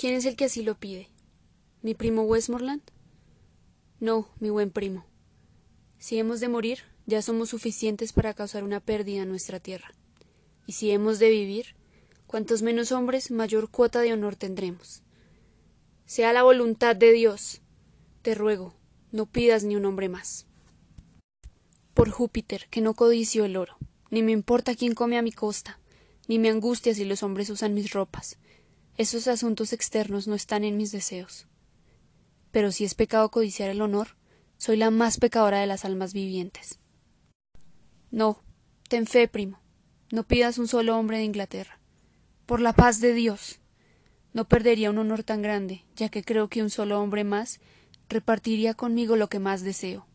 [0.00, 1.10] ¿Quién es el que así lo pide?
[1.82, 2.80] ¿Mi primo Westmoreland?
[3.98, 5.04] No, mi buen primo.
[5.98, 9.92] Si hemos de morir, ya somos suficientes para causar una pérdida en nuestra tierra.
[10.66, 11.76] Y si hemos de vivir,
[12.26, 15.02] cuantos menos hombres, mayor cuota de honor tendremos.
[16.06, 17.60] Sea la voluntad de Dios.
[18.22, 18.72] Te ruego,
[19.12, 20.46] no pidas ni un hombre más.
[21.92, 23.76] Por Júpiter, que no codicio el oro,
[24.08, 25.78] ni me importa quién come a mi costa,
[26.26, 28.38] ni me angustia si los hombres usan mis ropas.
[29.00, 31.46] Esos asuntos externos no están en mis deseos.
[32.50, 34.08] Pero si es pecado codiciar el honor,
[34.58, 36.80] soy la más pecadora de las almas vivientes.
[38.10, 38.42] No,
[38.90, 39.58] ten fe, primo.
[40.12, 41.80] No pidas un solo hombre de Inglaterra.
[42.44, 43.60] Por la paz de Dios.
[44.34, 47.58] No perdería un honor tan grande, ya que creo que un solo hombre más
[48.10, 50.06] repartiría conmigo lo que más deseo.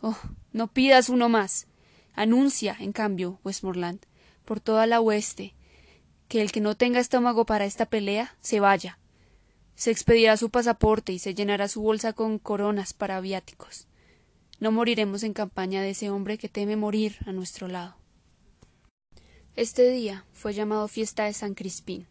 [0.00, 0.18] Oh,
[0.52, 1.68] no pidas uno más.
[2.14, 4.00] Anuncia, en cambio, Westmoreland,
[4.44, 5.54] por toda la hueste,
[6.28, 8.98] que el que no tenga estómago para esta pelea se vaya.
[9.74, 13.86] Se expedirá su pasaporte y se llenará su bolsa con coronas para viáticos.
[14.60, 17.96] No moriremos en campaña de ese hombre que teme morir a nuestro lado.
[19.56, 22.06] Este día fue llamado fiesta de San Crispín.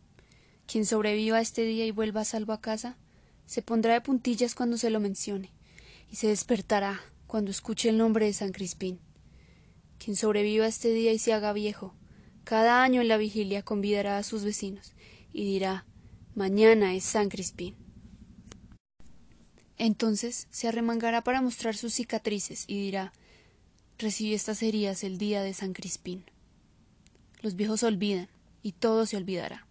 [0.66, 2.98] Quien sobreviva a este día y vuelva salvo a casa,
[3.46, 5.54] se pondrá de puntillas cuando se lo mencione,
[6.12, 9.00] y se despertará cuando escuche el nombre de San Crispín.
[9.98, 11.94] Quien sobreviva a este día y se haga viejo,
[12.48, 14.94] cada año en la vigilia convidará a sus vecinos
[15.34, 15.86] y dirá
[16.34, 17.76] Mañana es San Crispín.
[19.78, 23.12] Entonces se arremangará para mostrar sus cicatrices y dirá
[23.98, 26.24] Recibí estas heridas el día de San Crispín.
[27.42, 28.30] Los viejos olvidan,
[28.64, 29.68] y todo se olvidará.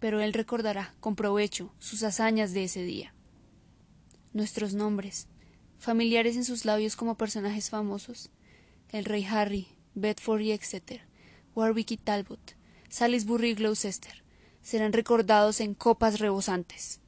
[0.00, 3.14] Pero él recordará con provecho sus hazañas de ese día.
[4.32, 5.28] Nuestros nombres,
[5.78, 8.30] familiares en sus labios como personajes famosos,
[8.88, 11.11] el rey Harry, Bedford y Exeter,
[11.54, 12.56] Warwick y Talbot,
[12.88, 14.22] Salisbury y Gloucester,
[14.62, 17.00] serán recordados en copas rebosantes.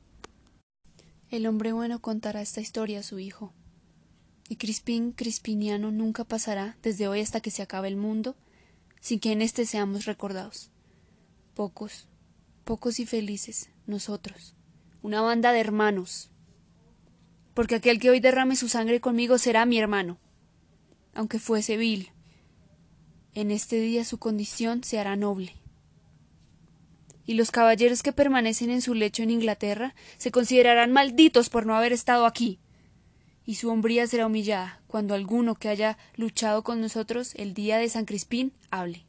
[1.31, 3.53] El hombre bueno contará esta historia a su hijo.
[4.49, 8.37] Y Crispín Crispiniano nunca pasará, desde hoy hasta que se acabe el mundo,
[9.01, 10.71] sin que en éste seamos recordados.
[11.55, 12.09] Pocos,
[12.65, 14.55] pocos y felices, nosotros,
[15.03, 16.31] una banda de hermanos.
[17.55, 20.19] Porque aquel que hoy derrame su sangre conmigo será mi hermano,
[21.15, 22.14] aunque fuese vil.
[23.35, 25.55] En este día su condición se hará noble
[27.27, 31.75] y los caballeros que permanecen en su lecho en Inglaterra se considerarán malditos por no
[31.75, 32.59] haber estado aquí.
[33.47, 37.89] Y su hombría será humillada cuando alguno que haya luchado con nosotros el día de
[37.89, 39.05] San Crispín hable.